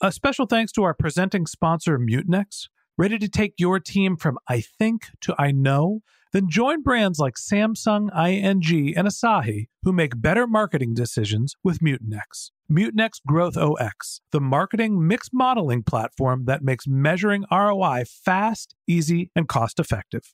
A 0.01 0.11
special 0.11 0.45
thanks 0.45 0.73
to 0.73 0.83
our 0.83 0.93
presenting 0.93 1.45
sponsor, 1.45 1.97
Mutinex. 1.97 2.67
Ready 2.97 3.17
to 3.19 3.29
take 3.29 3.53
your 3.57 3.79
team 3.79 4.17
from 4.17 4.37
I 4.49 4.59
think 4.59 5.07
to 5.21 5.33
I 5.39 5.51
know? 5.51 6.01
Then 6.33 6.49
join 6.49 6.83
brands 6.83 7.19
like 7.19 7.35
Samsung, 7.35 8.09
ING, 8.13 8.97
and 8.97 9.07
Asahi 9.07 9.67
who 9.83 9.93
make 9.93 10.21
better 10.21 10.45
marketing 10.45 10.93
decisions 10.93 11.55
with 11.63 11.79
Mutinex. 11.79 12.51
Mutinex 12.69 13.21
Growth 13.25 13.55
OS, 13.55 14.19
the 14.31 14.41
marketing 14.41 15.07
mix 15.07 15.29
modeling 15.31 15.83
platform 15.83 16.43
that 16.47 16.63
makes 16.63 16.85
measuring 16.85 17.45
ROI 17.49 18.03
fast, 18.05 18.75
easy, 18.87 19.31
and 19.37 19.47
cost 19.47 19.79
effective. 19.79 20.33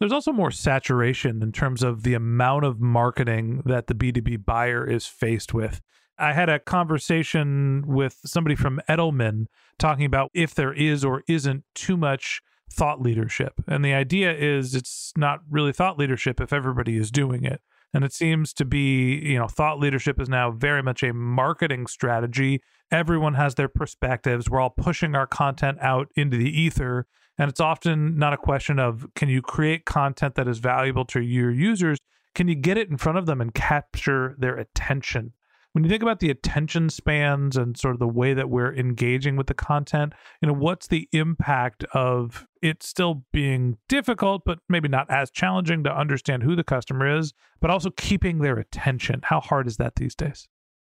There's 0.00 0.12
also 0.12 0.32
more 0.32 0.50
saturation 0.50 1.42
in 1.42 1.52
terms 1.52 1.82
of 1.82 2.02
the 2.02 2.14
amount 2.14 2.64
of 2.64 2.80
marketing 2.80 3.62
that 3.66 3.86
the 3.86 3.94
B2B 3.94 4.46
buyer 4.46 4.88
is 4.88 5.06
faced 5.06 5.52
with. 5.52 5.82
I 6.18 6.32
had 6.32 6.48
a 6.48 6.58
conversation 6.58 7.84
with 7.86 8.18
somebody 8.24 8.56
from 8.56 8.80
Edelman 8.88 9.44
talking 9.78 10.06
about 10.06 10.30
if 10.32 10.54
there 10.54 10.72
is 10.72 11.04
or 11.04 11.22
isn't 11.28 11.64
too 11.74 11.98
much 11.98 12.40
thought 12.72 13.00
leadership. 13.02 13.54
And 13.66 13.84
the 13.84 13.92
idea 13.92 14.32
is 14.32 14.74
it's 14.74 15.12
not 15.16 15.40
really 15.50 15.72
thought 15.72 15.98
leadership 15.98 16.40
if 16.40 16.52
everybody 16.52 16.96
is 16.96 17.10
doing 17.10 17.44
it. 17.44 17.60
And 17.92 18.04
it 18.04 18.12
seems 18.12 18.52
to 18.54 18.64
be, 18.64 19.16
you 19.16 19.38
know, 19.38 19.48
thought 19.48 19.80
leadership 19.80 20.20
is 20.20 20.28
now 20.28 20.50
very 20.50 20.82
much 20.82 21.02
a 21.02 21.12
marketing 21.12 21.86
strategy. 21.86 22.62
Everyone 22.90 23.34
has 23.34 23.56
their 23.56 23.68
perspectives. 23.68 24.48
We're 24.48 24.60
all 24.60 24.70
pushing 24.70 25.14
our 25.14 25.26
content 25.26 25.78
out 25.80 26.08
into 26.14 26.36
the 26.36 26.48
ether. 26.48 27.06
And 27.40 27.48
it's 27.48 27.58
often 27.58 28.18
not 28.18 28.34
a 28.34 28.36
question 28.36 28.78
of 28.78 29.06
can 29.14 29.30
you 29.30 29.40
create 29.40 29.86
content 29.86 30.34
that 30.34 30.46
is 30.46 30.58
valuable 30.58 31.06
to 31.06 31.22
your 31.22 31.50
users? 31.50 31.96
Can 32.34 32.48
you 32.48 32.54
get 32.54 32.76
it 32.76 32.90
in 32.90 32.98
front 32.98 33.16
of 33.16 33.24
them 33.24 33.40
and 33.40 33.54
capture 33.54 34.36
their 34.38 34.58
attention? 34.58 35.32
When 35.72 35.82
you 35.82 35.88
think 35.88 36.02
about 36.02 36.20
the 36.20 36.28
attention 36.28 36.90
spans 36.90 37.56
and 37.56 37.78
sort 37.78 37.94
of 37.94 37.98
the 37.98 38.06
way 38.06 38.34
that 38.34 38.50
we're 38.50 38.74
engaging 38.74 39.36
with 39.36 39.46
the 39.46 39.54
content, 39.54 40.12
you 40.42 40.48
know, 40.48 40.52
what's 40.52 40.88
the 40.88 41.08
impact 41.12 41.82
of 41.94 42.46
it 42.60 42.82
still 42.82 43.24
being 43.32 43.78
difficult, 43.88 44.42
but 44.44 44.58
maybe 44.68 44.88
not 44.88 45.10
as 45.10 45.30
challenging 45.30 45.82
to 45.84 45.98
understand 45.98 46.42
who 46.42 46.54
the 46.54 46.62
customer 46.62 47.06
is, 47.06 47.32
but 47.58 47.70
also 47.70 47.88
keeping 47.88 48.40
their 48.40 48.58
attention? 48.58 49.20
How 49.22 49.40
hard 49.40 49.66
is 49.66 49.78
that 49.78 49.96
these 49.96 50.14
days? 50.14 50.46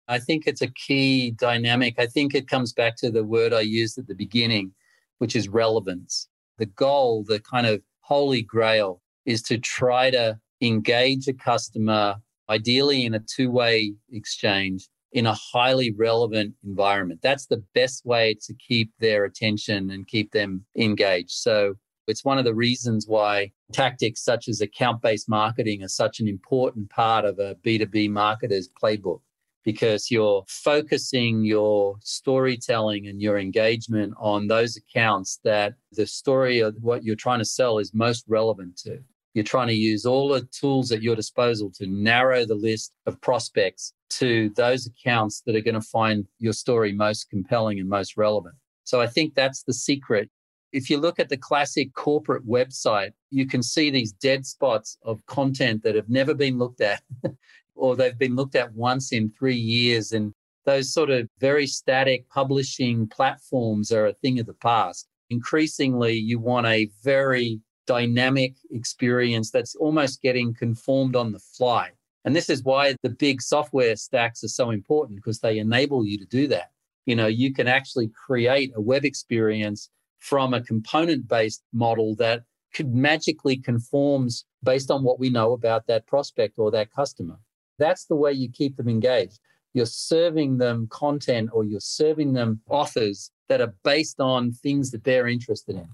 I 0.07 0.19
think 0.19 0.47
it's 0.47 0.63
a 0.63 0.69
key 0.69 1.33
dynamic. 1.33 1.97
I 1.99 2.07
think 2.07 2.35
it 2.35 2.49
comes 2.49 2.73
back 2.73 2.97
to 3.01 3.11
the 3.11 3.23
word 3.23 3.53
I 3.53 3.61
used 3.61 3.99
at 3.99 4.07
the 4.07 4.15
beginning, 4.15 4.73
which 5.19 5.37
is 5.37 5.51
relevance. 5.51 6.27
The 6.59 6.67
goal, 6.67 7.25
the 7.27 7.41
kind 7.41 7.67
of 7.67 7.83
holy 8.01 8.43
grail, 8.43 9.01
is 9.25 9.43
to 9.43 9.59
try 9.59 10.11
to 10.11 10.39
engage 10.61 11.29
a 11.29 11.33
customer 11.33 12.17
ideally 12.51 13.05
in 13.05 13.15
a 13.15 13.21
two 13.21 13.51
way 13.51 13.95
exchange 14.11 14.89
in 15.13 15.27
a 15.27 15.35
highly 15.35 15.93
relevant 15.97 16.55
environment. 16.65 17.21
That's 17.23 17.47
the 17.47 17.63
best 17.75 18.05
way 18.05 18.37
to 18.43 18.55
keep 18.55 18.93
their 18.99 19.25
attention 19.25 19.91
and 19.91 20.07
keep 20.07 20.33
them 20.33 20.65
engaged. 20.77 21.31
So 21.31 21.75
it's 22.07 22.25
one 22.25 22.39
of 22.39 22.45
the 22.45 22.55
reasons 22.55 23.07
why 23.07 23.53
tactics 23.73 24.23
such 24.23 24.49
as 24.49 24.61
account 24.61 25.03
based 25.03 25.29
marketing 25.29 25.83
are 25.83 25.89
such 25.89 26.21
an 26.21 26.29
important 26.29 26.91
part 26.91 27.25
of 27.25 27.39
a 27.39 27.55
B2B 27.57 28.11
marketer's 28.11 28.69
playbook 28.83 29.21
because 29.69 30.11
you're 30.11 30.43
focusing 30.49 31.45
your 31.45 31.95
storytelling 32.01 33.07
and 33.07 33.21
your 33.21 33.37
engagement 33.37 34.15
on 34.19 34.47
those 34.47 34.79
accounts 34.79 35.41
that 35.45 35.75
the 35.93 36.07
story 36.07 36.61
of 36.61 36.75
what 36.81 37.05
you're 37.05 37.15
trying 37.15 37.39
to 37.39 37.45
sell 37.45 37.77
is 37.77 37.93
most 37.93 38.25
relevant 38.29 38.79
to. 38.79 38.99
You're 39.35 39.45
trying 39.45 39.69
to 39.69 39.75
use 39.75 40.07
all 40.07 40.31
the 40.31 40.49
tools 40.59 40.91
at 40.91 41.03
your 41.03 41.15
disposal 41.15 41.71
to 41.77 41.87
narrow 41.87 42.47
the 42.47 42.55
list 42.55 42.95
of 43.05 43.21
prospects 43.21 43.93
to 44.21 44.49
those 44.57 44.87
accounts 44.87 45.43
that 45.45 45.55
are 45.55 45.61
going 45.61 45.75
to 45.75 45.83
find 45.83 46.27
your 46.39 46.55
story 46.55 46.93
most 46.93 47.29
compelling 47.29 47.79
and 47.79 47.91
most 47.91 48.17
relevant. 48.17 48.55
So 48.85 49.03
I 49.03 49.07
think 49.07 49.35
that's 49.35 49.65
the 49.65 49.75
secret. 49.75 50.31
If 50.73 50.89
you 50.89 50.97
look 50.97 51.21
at 51.21 51.29
the 51.29 51.37
classic 51.37 51.93
corporate 51.93 52.49
website, 52.49 53.13
you 53.29 53.47
can 53.47 53.63
see 53.63 53.91
these 53.91 54.13
dead 54.13 54.47
spots 54.47 54.97
of 55.03 55.25
content 55.27 55.83
that 55.83 55.95
have 55.95 56.09
never 56.09 56.33
been 56.33 56.57
looked 56.57 56.81
at, 56.81 57.03
or 57.79 57.97
they've 57.97 58.19
been 58.19 58.37
looked 58.37 58.57
at 58.57 58.75
once 58.75 59.13
in 59.13 59.31
three 59.31 59.57
years. 59.57 60.13
And 60.13 60.33
those 60.67 60.93
sort 60.93 61.11
of 61.11 61.29
very 61.39 61.67
static 61.67 62.29
publishing 62.29 63.07
platforms 63.09 63.93
are 63.93 64.07
a 64.07 64.13
thing 64.15 64.39
of 64.39 64.47
the 64.47 64.55
past. 64.55 65.09
Increasingly, 65.31 66.15
you 66.15 66.39
want 66.39 66.67
a 66.67 66.91
very 67.03 67.61
dynamic 67.87 68.55
experience 68.71 69.51
that's 69.51 69.75
almost 69.77 70.21
getting 70.21 70.55
conformed 70.55 71.17
on 71.17 71.33
the 71.33 71.39
fly. 71.39 71.91
And 72.25 72.37
this 72.37 72.51
is 72.51 72.63
why 72.63 72.95
the 73.03 73.11
big 73.11 73.41
software 73.41 73.97
stacks 73.97 74.45
are 74.45 74.49
so 74.49 74.71
important 74.71 75.17
because 75.17 75.41
they 75.41 75.59
enable 75.59 76.05
you 76.05 76.19
to 76.19 76.27
do 76.27 76.47
that. 76.49 76.71
You 77.07 77.17
know, 77.17 77.27
you 77.27 77.55
can 77.55 77.67
actually 77.67 78.09
create 78.09 78.73
a 78.77 78.81
web 78.81 79.07
experience 79.07 79.89
from 80.19 80.53
a 80.53 80.61
component 80.61 81.27
based 81.27 81.63
model 81.73 82.15
that 82.17 82.43
could 82.75 82.95
magically 82.95 83.57
conforms 83.57 84.45
based 84.63 84.91
on 84.91 85.03
what 85.03 85.19
we 85.19 85.31
know 85.31 85.53
about 85.53 85.87
that 85.87 86.07
prospect 86.07 86.59
or 86.59 86.71
that 86.71 86.93
customer. 86.93 87.39
That's 87.79 88.07
the 88.07 88.17
way 88.17 88.33
you 88.33 88.51
keep 88.51 88.77
them 88.77 88.89
engaged. 88.89 89.41
You're 89.75 89.87
serving 89.87 90.59
them 90.59 90.89
content 90.91 91.51
or 91.53 91.65
you're 91.65 91.81
serving 91.81 92.33
them 92.33 92.61
authors 92.69 93.31
that 93.49 93.61
are 93.61 93.75
based 93.85 94.21
on 94.21 94.53
things 94.53 94.91
that 94.91 95.05
they're 95.05 95.29
interested 95.29 95.77
in. 95.77 95.89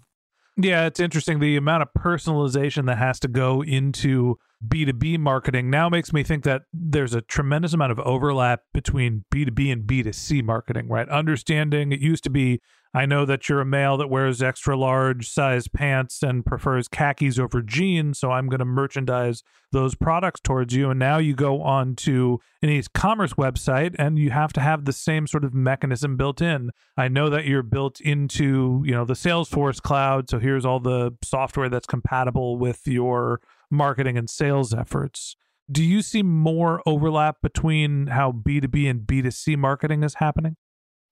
Yeah, 0.57 0.87
it's 0.87 1.01
interesting. 1.01 1.41
The 1.41 1.57
amount 1.57 1.83
of 1.83 1.89
personalization 1.99 2.87
that 2.87 2.99
has 2.99 3.19
to 3.21 3.29
go 3.29 3.63
into 3.63 4.39
B2B 4.67 5.19
marketing 5.19 5.69
now 5.69 5.89
makes 5.89 6.13
me 6.13 6.23
think 6.23 6.45
that 6.45 6.63
there's 6.73 7.13
a 7.13 7.21
tremendous 7.21 7.73
amount 7.73 7.91
of 7.91 7.99
overlap 8.01 8.61
between 8.73 9.25
B2B 9.35 9.73
and 9.73 9.83
B2C 9.83 10.45
marketing, 10.45 10.89
right? 10.89 11.09
Understanding 11.09 11.91
it 11.91 12.01
used 12.01 12.23
to 12.25 12.31
be 12.31 12.61
I 12.97 13.07
know 13.07 13.25
that 13.25 13.49
you're 13.49 13.61
a 13.61 13.67
male 13.67 13.97
that 13.97 14.09
wears 14.09 14.41
extra 14.41 14.77
large 14.77 15.29
size 15.29 15.67
pants 15.67 16.23
and 16.23 16.47
prefers 16.47 16.87
khakis 16.87 17.41
over 17.41 17.61
jeans, 17.61 18.21
so 18.21 18.31
I'm 18.31 18.49
going 18.49 18.61
to 18.61 18.65
merchandise 18.65 19.43
those 19.73 19.97
products 19.97 20.41
towards 20.41 20.75
you. 20.75 20.91
And 20.91 21.01
now 21.01 21.19
you 21.19 21.35
go 21.35 21.61
on 21.61 21.97
to 21.97 22.39
an 22.63 22.71
e-commerce 22.71 23.35
website 23.35 23.97
and 23.99 24.17
you 24.17 24.31
have 24.31 24.53
to 24.53 24.61
have 24.61 24.85
the 24.85 24.93
same 24.93 25.27
sort 25.27 25.45
of 25.45 25.53
mechanism 25.53 26.17
built 26.17 26.41
in. 26.41 26.71
I 26.97 27.09
know 27.09 27.29
that 27.31 27.47
you're 27.47 27.65
built 27.65 28.01
into, 28.01 28.85
you 28.87 28.93
know, 28.93 29.05
the 29.05 29.15
Salesforce 29.15 29.83
cloud, 29.83 30.31
so 30.31 30.39
here's 30.39 30.65
all 30.65 30.79
the 30.79 31.17
software 31.25 31.69
that's 31.69 31.89
compatible 31.89 32.59
with 32.59 32.87
your 32.87 33.41
marketing 33.73 34.17
and 34.17 34.31
sales 34.31 34.73
efforts. 34.73 35.35
Do 35.69 35.83
you 35.83 36.01
see 36.01 36.23
more 36.23 36.81
overlap 36.87 37.39
between 37.43 38.09
how 38.09 38.31
B2B 38.31 38.89
and 38.89 39.01
B2C 39.01 39.57
marketing 39.57 40.05
is 40.05 40.15
happening? 40.15 40.57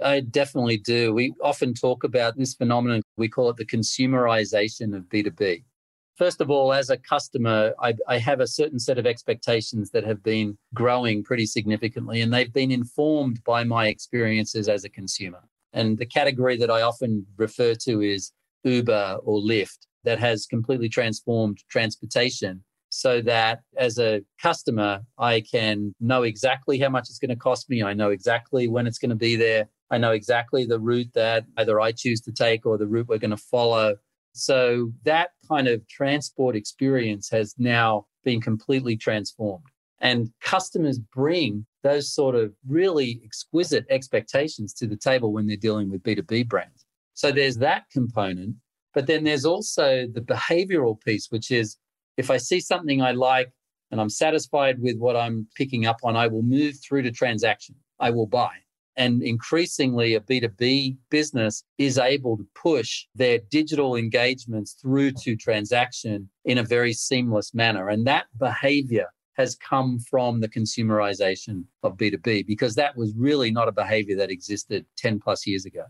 I 0.03 0.21
definitely 0.21 0.79
do. 0.79 1.13
We 1.13 1.35
often 1.43 1.75
talk 1.75 2.05
about 2.05 2.37
this 2.37 2.55
phenomenon. 2.55 3.03
We 3.17 3.29
call 3.29 3.51
it 3.51 3.57
the 3.57 3.67
consumerization 3.67 4.97
of 4.97 5.05
B2B. 5.05 5.65
first 6.17 6.41
of 6.41 6.51
all, 6.51 6.73
as 6.73 6.91
a 6.91 6.97
customer, 6.97 7.75
I, 7.81 7.95
I, 8.07 8.19
have 8.19 8.41
a 8.41 8.47
certain 8.47 8.79
set 8.79 8.99
of 8.99 9.07
expectations 9.07 9.91
that 9.91 10.05
have 10.05 10.23
been 10.23 10.57
growing 10.75 11.25
pretty 11.25 11.47
significantly, 11.47 12.21
and 12.21 12.33
they've 12.33 12.53
been 12.53 12.71
informed 12.71 13.43
by 13.45 13.65
my 13.65 13.89
experiences 13.89 14.69
as 14.69 14.85
a 14.85 14.91
consumer. 14.91 15.43
And 15.73 15.97
the 15.99 16.07
category 16.07 16.57
that 16.59 16.71
I 16.71 16.83
often 16.83 17.27
refer 17.37 17.75
to 17.87 18.03
is 18.03 18.33
Uber 18.65 19.19
or 19.25 19.41
Lyft 19.41 19.87
that 20.05 20.19
has 20.19 20.47
completely 20.47 20.89
transformed 20.89 21.59
transportation 21.69 22.63
so 22.95 23.23
that 23.23 23.61
as 23.79 23.99
a 23.99 24.23
customer, 24.41 25.01
I 25.19 25.41
can 25.41 25.95
know 25.99 26.25
exactly 26.25 26.79
how 26.79 26.91
much 26.91 27.09
it's 27.09 27.19
going 27.19 27.31
to 27.31 27.37
cost 27.37 27.71
me. 27.71 27.83
I 27.83 27.95
know 27.95 28.11
exactly 28.11 28.69
when 28.69 28.87
it's 28.87 28.99
going 28.99 29.09
to 29.11 29.17
be 29.17 29.35
there. 29.35 29.67
I 29.93 29.99
know 29.99 30.13
exactly 30.13 30.65
the 30.65 30.81
route 30.81 31.13
that 31.15 31.45
either 31.59 31.79
I 31.79 31.93
choose 31.93 32.23
to 32.23 32.33
take 32.33 32.65
or 32.65 32.79
the 32.79 32.87
route 32.87 33.09
we're 33.09 33.19
going 33.19 33.31
to 33.31 33.37
follow. 33.37 33.97
So 34.33 34.91
that 35.05 35.31
kind 35.47 35.69
of 35.69 35.87
transport 35.87 36.57
experience 36.57 37.29
has 37.31 37.55
now 37.59 38.07
been 38.25 38.41
completely 38.41 38.97
transformed. 38.97 39.67
And 40.01 40.31
customers 40.41 40.99
bring 40.99 41.67
those 41.83 42.13
sort 42.13 42.35
of 42.35 42.55
really 42.67 43.21
exquisite 43.23 43.85
expectations 43.91 44.73
to 44.75 44.87
the 44.87 44.97
table 44.97 45.31
when 45.31 45.47
they're 45.47 45.57
dealing 45.57 45.91
with 45.91 46.03
B2B 46.03 46.49
brands. 46.49 46.87
So 47.13 47.31
there's 47.31 47.59
that 47.59 47.85
component. 47.93 48.57
But 48.95 49.07
then 49.07 49.25
there's 49.25 49.45
also 49.45 50.07
the 50.13 50.23
behavioral 50.23 50.99
piece, 51.03 51.29
which 51.31 51.51
is 51.51 51.77
if 52.17 52.31
I 52.31 52.39
see 52.39 52.61
something 52.61 53.03
I 53.03 53.13
like 53.13 53.53
and 53.91 54.01
I'm 54.01 54.11
satisfied 54.11 54.81
with 54.81 54.97
what 54.97 55.17
I'm 55.17 55.47
picking 55.55 55.85
up 55.85 55.99
on, 56.03 56.17
I 56.17 56.29
will 56.29 56.43
move 56.43 56.77
through 56.83 57.03
to 57.03 57.11
transaction. 57.11 57.75
I 58.01 58.09
will 58.11 58.27
buy. 58.27 58.53
And 58.97 59.23
increasingly, 59.23 60.15
a 60.15 60.21
B2B 60.21 60.97
business 61.11 61.65
is 61.79 61.99
able 61.99 62.37
to 62.37 62.47
push 62.55 63.07
their 63.15 63.39
digital 63.51 63.97
engagements 63.97 64.77
through 64.81 65.13
to 65.23 65.37
transaction 65.37 66.29
in 66.45 66.59
a 66.59 66.63
very 66.63 66.93
seamless 66.93 67.55
manner. 67.55 67.89
And 67.89 68.07
that 68.07 68.27
behavior 68.39 69.07
has 69.35 69.57
come 69.57 69.99
from 69.99 70.41
the 70.41 70.49
consumerization 70.49 71.65
of 71.83 71.97
B2B 71.97 72.47
because 72.47 72.75
that 72.75 72.97
was 72.97 73.15
really 73.17 73.51
not 73.51 73.69
a 73.69 73.73
behavior 73.73 74.17
that 74.17 74.31
existed 74.31 74.85
10 74.99 75.21
plus 75.21 75.47
years 75.47 75.65
ago. 75.65 75.85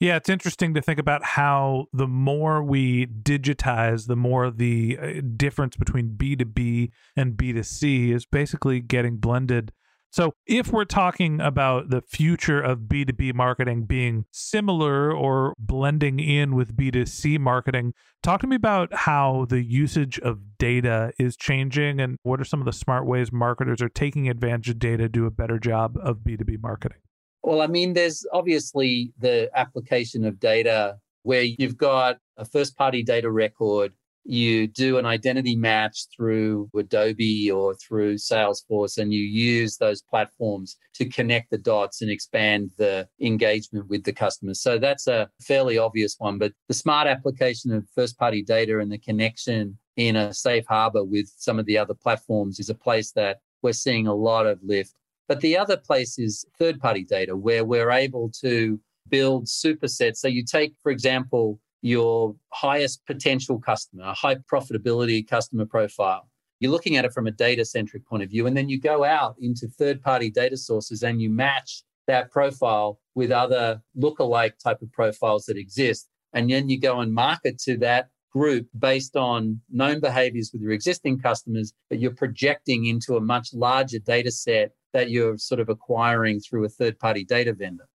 Yeah, 0.00 0.16
it's 0.16 0.28
interesting 0.28 0.74
to 0.74 0.82
think 0.82 0.98
about 0.98 1.24
how 1.24 1.86
the 1.92 2.08
more 2.08 2.62
we 2.62 3.06
digitize, 3.06 4.06
the 4.06 4.16
more 4.16 4.50
the 4.50 4.98
uh, 5.00 5.20
difference 5.36 5.76
between 5.76 6.10
B2B 6.16 6.90
and 7.16 7.34
B2C 7.34 8.12
is 8.12 8.26
basically 8.26 8.80
getting 8.80 9.16
blended 9.16 9.72
so, 10.14 10.32
if 10.46 10.70
we're 10.70 10.84
talking 10.84 11.40
about 11.40 11.90
the 11.90 12.00
future 12.00 12.60
of 12.60 12.82
B2B 12.82 13.34
marketing 13.34 13.82
being 13.82 14.26
similar 14.30 15.12
or 15.12 15.54
blending 15.58 16.20
in 16.20 16.54
with 16.54 16.76
B2C 16.76 17.40
marketing, 17.40 17.94
talk 18.22 18.40
to 18.42 18.46
me 18.46 18.54
about 18.54 18.94
how 18.94 19.44
the 19.48 19.64
usage 19.64 20.20
of 20.20 20.56
data 20.56 21.12
is 21.18 21.36
changing 21.36 22.00
and 22.00 22.16
what 22.22 22.40
are 22.40 22.44
some 22.44 22.60
of 22.60 22.64
the 22.64 22.72
smart 22.72 23.06
ways 23.06 23.32
marketers 23.32 23.82
are 23.82 23.88
taking 23.88 24.28
advantage 24.28 24.70
of 24.70 24.78
data 24.78 24.98
to 24.98 25.08
do 25.08 25.26
a 25.26 25.32
better 25.32 25.58
job 25.58 25.98
of 26.00 26.18
B2B 26.18 26.62
marketing? 26.62 26.98
Well, 27.42 27.60
I 27.60 27.66
mean, 27.66 27.94
there's 27.94 28.24
obviously 28.32 29.12
the 29.18 29.50
application 29.56 30.24
of 30.24 30.38
data 30.38 30.98
where 31.24 31.42
you've 31.42 31.76
got 31.76 32.18
a 32.36 32.44
first 32.44 32.76
party 32.76 33.02
data 33.02 33.32
record 33.32 33.92
you 34.24 34.66
do 34.66 34.98
an 34.98 35.06
identity 35.06 35.54
match 35.54 36.06
through 36.14 36.70
Adobe 36.76 37.50
or 37.50 37.74
through 37.74 38.14
Salesforce, 38.14 38.98
and 38.98 39.12
you 39.12 39.22
use 39.22 39.76
those 39.76 40.02
platforms 40.02 40.76
to 40.94 41.08
connect 41.08 41.50
the 41.50 41.58
dots 41.58 42.00
and 42.02 42.10
expand 42.10 42.70
the 42.78 43.06
engagement 43.20 43.88
with 43.88 44.04
the 44.04 44.12
customers. 44.12 44.62
So 44.62 44.78
that's 44.78 45.06
a 45.06 45.28
fairly 45.42 45.78
obvious 45.78 46.16
one. 46.18 46.38
But 46.38 46.52
the 46.68 46.74
smart 46.74 47.06
application 47.06 47.72
of 47.72 47.86
first 47.94 48.18
party 48.18 48.42
data 48.42 48.78
and 48.78 48.90
the 48.90 48.98
connection 48.98 49.78
in 49.96 50.16
a 50.16 50.32
safe 50.32 50.64
harbor 50.68 51.04
with 51.04 51.30
some 51.36 51.58
of 51.58 51.66
the 51.66 51.78
other 51.78 51.94
platforms 51.94 52.58
is 52.58 52.70
a 52.70 52.74
place 52.74 53.12
that 53.12 53.38
we're 53.62 53.72
seeing 53.72 54.06
a 54.06 54.14
lot 54.14 54.46
of 54.46 54.58
lift. 54.62 54.94
But 55.28 55.40
the 55.40 55.56
other 55.56 55.76
place 55.76 56.18
is 56.18 56.44
third 56.58 56.80
party 56.80 57.04
data, 57.04 57.36
where 57.36 57.64
we're 57.64 57.90
able 57.90 58.30
to 58.40 58.80
build 59.08 59.46
supersets. 59.46 60.16
So 60.16 60.28
you 60.28 60.44
take, 60.44 60.74
for 60.82 60.90
example, 60.90 61.60
your 61.84 62.34
highest 62.50 63.04
potential 63.04 63.60
customer, 63.60 64.04
a 64.04 64.14
high 64.14 64.36
profitability 64.36 65.28
customer 65.28 65.66
profile. 65.66 66.26
You're 66.58 66.72
looking 66.72 66.96
at 66.96 67.04
it 67.04 67.12
from 67.12 67.26
a 67.26 67.30
data 67.30 67.62
centric 67.62 68.06
point 68.06 68.22
of 68.22 68.30
view. 68.30 68.46
And 68.46 68.56
then 68.56 68.70
you 68.70 68.80
go 68.80 69.04
out 69.04 69.36
into 69.38 69.68
third 69.68 70.02
party 70.02 70.30
data 70.30 70.56
sources 70.56 71.02
and 71.02 71.20
you 71.20 71.28
match 71.28 71.84
that 72.06 72.30
profile 72.30 72.98
with 73.14 73.30
other 73.30 73.82
lookalike 73.98 74.58
type 74.58 74.80
of 74.80 74.90
profiles 74.92 75.44
that 75.44 75.58
exist. 75.58 76.08
And 76.32 76.50
then 76.50 76.70
you 76.70 76.80
go 76.80 77.00
and 77.00 77.12
market 77.12 77.58
to 77.64 77.76
that 77.78 78.08
group 78.32 78.66
based 78.78 79.14
on 79.14 79.60
known 79.70 80.00
behaviors 80.00 80.52
with 80.54 80.62
your 80.62 80.72
existing 80.72 81.20
customers, 81.20 81.74
but 81.90 82.00
you're 82.00 82.14
projecting 82.14 82.86
into 82.86 83.16
a 83.16 83.20
much 83.20 83.52
larger 83.52 83.98
data 83.98 84.30
set 84.30 84.72
that 84.94 85.10
you're 85.10 85.36
sort 85.36 85.60
of 85.60 85.68
acquiring 85.68 86.40
through 86.40 86.64
a 86.64 86.68
third 86.70 86.98
party 86.98 87.24
data 87.24 87.52
vendor. 87.52 87.86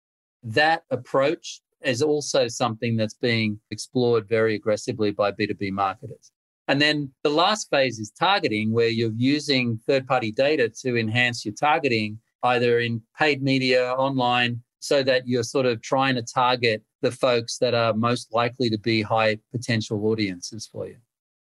That 0.44 0.84
approach 0.92 1.62
is 1.84 2.02
also 2.02 2.48
something 2.48 2.96
that's 2.98 3.14
being 3.14 3.60
explored 3.72 4.28
very 4.28 4.56
aggressively 4.56 5.12
by 5.12 5.32
B2B 5.32 5.72
marketers. 5.72 6.32
And 6.68 6.82
then 6.82 7.12
the 7.24 7.30
last 7.30 7.70
phase 7.72 7.98
is 7.98 8.12
targeting, 8.12 8.72
where 8.72 8.90
you're 8.90 9.14
using 9.16 9.80
third 9.88 10.08
party 10.08 10.32
data 10.32 10.70
to 10.82 10.98
enhance 10.98 11.44
your 11.44 11.56
targeting, 11.56 12.20
either 12.44 12.80
in 12.80 13.02
paid 13.18 13.42
media, 13.42 13.92
online, 13.94 14.62
so 14.80 15.04
that 15.04 15.28
you're 15.28 15.44
sort 15.44 15.66
of 15.66 15.82
trying 15.82 16.16
to 16.16 16.22
target 16.22 16.84
the 17.02 17.12
folks 17.12 17.58
that 17.58 17.74
are 17.74 17.94
most 17.94 18.34
likely 18.34 18.70
to 18.70 18.78
be 18.78 19.02
high 19.02 19.38
potential 19.52 20.06
audiences 20.06 20.70
for 20.72 20.88
you. 20.88 20.98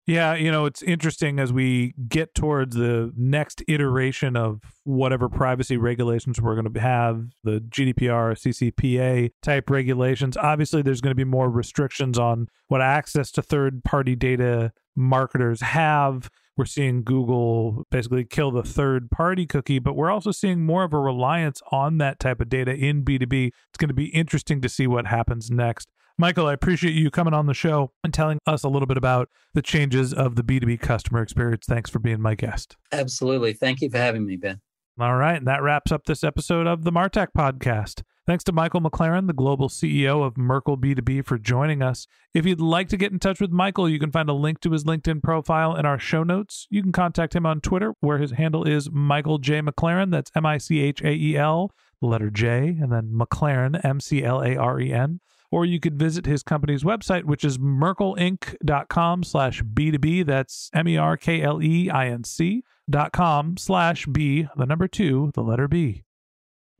Yeah, 0.05 0.35
you 0.35 0.51
know, 0.51 0.65
it's 0.67 0.83
interesting 0.83 1.39
as 1.39 1.53
we 1.53 1.95
get 2.09 2.35
towards 2.35 2.75
the 2.75 3.13
next 3.17 3.63
iteration 3.69 4.37
of 4.37 4.61
whatever 4.83 5.29
privacy 5.29 5.77
regulations 5.77 6.41
we're 6.41 6.57
going 6.61 6.73
to 6.73 6.81
have, 6.81 7.27
the 7.45 7.61
GDPR, 7.61 8.33
CCPA 8.35 9.31
type 9.43 9.71
regulations. 9.71 10.37
Obviously, 10.37 10.83
there's 10.83 11.01
going 11.01 11.13
to 11.13 11.17
be 11.17 11.25
more 11.25 11.49
restrictions 11.49 12.19
on 12.19 12.49
what 12.67 12.83
access 12.83 13.31
to 13.33 13.43
third 13.43 13.85
party 13.85 14.17
data 14.17 14.73
marketers 14.97 15.61
have. 15.61 16.29
We're 16.57 16.65
seeing 16.65 17.05
Google 17.05 17.87
basically 17.93 18.25
kill 18.25 18.51
the 18.51 18.65
third 18.65 19.09
party 19.09 19.47
cookie, 19.47 19.79
but 19.79 19.95
we're 19.95 20.11
also 20.11 20.33
seeing 20.33 20.67
more 20.67 20.83
of 20.83 20.93
a 20.93 20.99
reliance 20.99 21.63
on 21.71 21.99
that 21.99 22.19
type 22.19 22.41
of 22.41 22.49
data 22.49 22.75
in 22.75 23.05
B2B. 23.05 23.47
It's 23.47 23.79
going 23.79 23.89
to 23.89 23.95
be 23.95 24.07
interesting 24.07 24.61
to 24.63 24.69
see 24.69 24.89
what 24.89 25.07
happens 25.07 25.49
next. 25.49 25.89
Michael, 26.19 26.47
I 26.47 26.53
appreciate 26.53 26.95
you 26.95 27.11
coming 27.11 27.35
on 27.35 27.47
the 27.47 27.55
show 27.55 27.93
and 28.05 28.13
telling 28.13 28.39
us 28.47 28.63
a 28.63 28.69
little 28.69 28.87
bit 28.87 28.97
about 28.97 29.29
the 29.55 29.63
changes 29.63 30.13
of 30.13 30.37
the 30.37 30.43
B2B 30.43 30.81
customer 30.81 31.23
experience. 31.23 31.67
Thanks 31.67 31.91
for 31.91 31.99
being 31.99 32.21
my 32.21 32.35
guest. 32.35 32.77
Absolutely. 32.93 33.55
Thank 33.55 33.81
you 33.81 33.91
for 33.91 33.99
having 33.99 34.27
me, 34.27 34.37
Ben. 34.37 34.61
All 35.01 35.17
right. 35.17 35.37
And 35.37 35.47
that 35.47 35.63
wraps 35.63 35.91
up 35.91 36.05
this 36.05 36.23
episode 36.23 36.67
of 36.67 36.85
the 36.85 36.93
Martech 36.93 37.29
podcast. 37.37 38.03
Thanks 38.25 38.45
to 38.45 38.53
Michael 38.53 38.81
McLaren, 38.81 39.27
the 39.27 39.33
global 39.33 39.69
CEO 39.69 40.25
of 40.25 40.37
Merkle 40.37 40.79
B2B, 40.79 41.27
for 41.27 41.39
joining 41.39 41.83
us. 41.83 42.07
If 42.33 42.47
you'd 42.47 42.61
like 42.61 42.89
to 42.91 42.97
get 42.97 43.11
in 43.11 43.19
touch 43.19 43.41
with 43.41 43.51
Michael, 43.51 43.89
you 43.89 43.99
can 43.99 44.13
find 44.13 44.29
a 44.29 44.33
link 44.33 44.61
to 44.61 44.71
his 44.71 44.85
LinkedIn 44.85 45.25
profile 45.25 45.75
in 45.75 45.87
our 45.87 45.99
show 45.99 46.23
notes. 46.23 46.69
You 46.71 46.83
can 46.83 46.93
contact 46.93 47.35
him 47.35 47.47
on 47.47 47.61
Twitter, 47.61 47.95
where 47.99 48.19
his 48.19 48.33
handle 48.33 48.63
is 48.63 48.89
Michael 48.93 49.39
J. 49.39 49.61
McLaren. 49.61 50.13
That's 50.13 50.31
M 50.37 50.47
I 50.47 50.59
C 50.59 50.79
H 50.81 51.03
A 51.03 51.11
E 51.11 51.37
L, 51.37 51.73
the 52.01 52.07
letter 52.07 52.31
J, 52.31 52.77
and 52.81 52.93
then 52.93 53.13
McLaren, 53.13 53.85
M 53.85 53.99
C 53.99 54.23
L 54.23 54.41
A 54.41 54.55
R 54.55 54.79
E 54.79 54.93
N 54.93 55.19
or 55.53 55.65
you 55.65 55.79
could 55.79 55.97
visit 55.97 56.27
his 56.27 56.43
company's 56.43 56.83
website, 56.83 57.23
which 57.25 57.45
is 57.45 57.59
merkleinc.com 57.59 59.23
slash 59.23 59.63
B2B. 59.63 60.27
That's 60.27 60.71
M-E-R-K-L-E-I-N-C 60.75 62.65
dot 62.91 63.13
com 63.13 63.57
slash 63.57 64.07
B, 64.07 64.49
the 64.57 64.67
number 64.67 64.89
two, 64.89 65.31
the 65.35 65.43
letter 65.43 65.69
B. 65.69 66.03